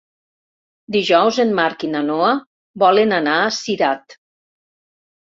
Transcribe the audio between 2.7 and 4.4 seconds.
volen anar a Cirat.